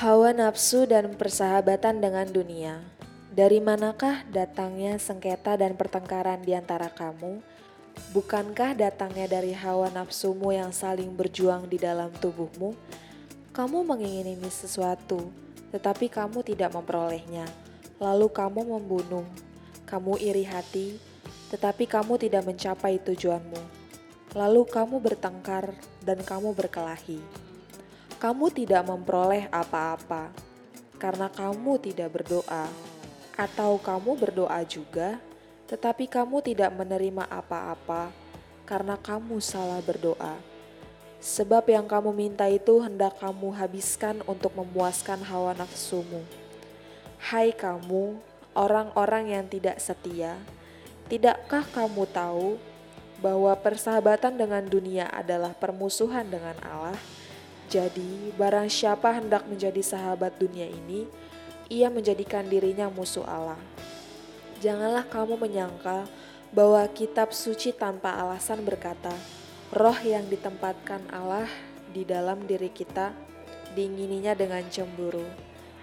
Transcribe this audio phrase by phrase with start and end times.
[0.00, 2.80] Hawa nafsu dan persahabatan dengan dunia.
[3.36, 7.44] Dari manakah datangnya sengketa dan pertengkaran di antara kamu?
[8.16, 12.72] Bukankah datangnya dari hawa nafsumu yang saling berjuang di dalam tubuhmu?
[13.52, 15.28] Kamu mengingini sesuatu,
[15.68, 17.44] tetapi kamu tidak memperolehnya.
[18.00, 19.28] Lalu kamu membunuh.
[19.84, 20.96] Kamu iri hati,
[21.52, 23.60] tetapi kamu tidak mencapai tujuanmu.
[24.32, 27.49] Lalu kamu bertengkar dan kamu berkelahi
[28.20, 30.28] kamu tidak memperoleh apa-apa
[31.00, 32.68] karena kamu tidak berdoa,
[33.32, 35.16] atau kamu berdoa juga,
[35.64, 38.12] tetapi kamu tidak menerima apa-apa
[38.68, 40.36] karena kamu salah berdoa.
[41.24, 46.20] Sebab yang kamu minta itu hendak kamu habiskan untuk memuaskan hawa nafsumu.
[47.16, 48.20] Hai kamu,
[48.52, 50.36] orang-orang yang tidak setia,
[51.08, 52.60] tidakkah kamu tahu
[53.24, 57.00] bahwa persahabatan dengan dunia adalah permusuhan dengan Allah?
[57.70, 61.06] Jadi, barang siapa hendak menjadi sahabat dunia ini,
[61.70, 63.62] ia menjadikan dirinya musuh Allah.
[64.58, 66.10] Janganlah kamu menyangka
[66.50, 69.14] bahwa kitab suci tanpa alasan berkata,
[69.70, 71.46] roh yang ditempatkan Allah
[71.94, 73.14] di dalam diri kita
[73.78, 75.22] diingininya dengan cemburu.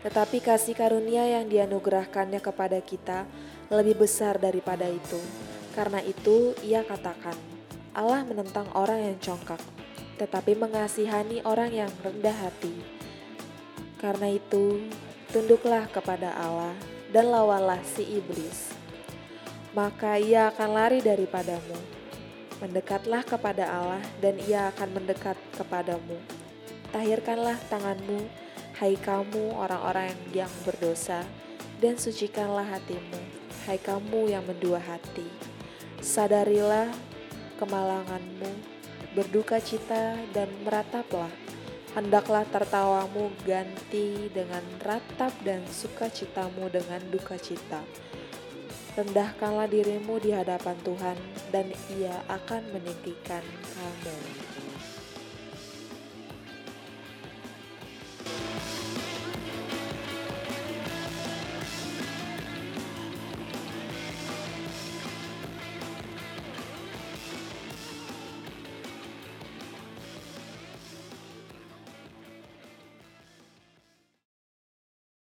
[0.03, 3.23] Tetapi kasih karunia yang dianugerahkannya kepada kita
[3.71, 5.23] lebih besar daripada itu.
[5.71, 7.39] Karena itu ia katakan,
[7.95, 9.63] Allah menentang orang yang congkak
[10.17, 12.73] tetapi mengasihani orang yang rendah hati.
[14.01, 14.89] Karena itu,
[15.29, 16.73] tunduklah kepada Allah
[17.13, 18.73] dan lawanlah si iblis.
[19.77, 21.77] Maka ia akan lari daripadamu.
[22.57, 26.17] Mendekatlah kepada Allah dan ia akan mendekat kepadamu.
[26.89, 28.25] Tahirkanlah tanganmu,
[28.81, 31.21] hai kamu orang-orang yang berdosa,
[31.77, 33.21] dan sucikanlah hatimu,
[33.69, 35.29] hai kamu yang mendua hati.
[36.01, 36.89] Sadarilah
[37.61, 38.76] kemalanganmu
[39.17, 41.33] berduka cita dan merataplah.
[41.97, 47.81] Hendaklah tertawamu ganti dengan ratap dan sukacitamu dengan duka cita.
[48.93, 51.17] Rendahkanlah dirimu di hadapan Tuhan
[51.49, 51.65] dan
[51.97, 53.41] ia akan meninggikan
[53.73, 54.17] kamu.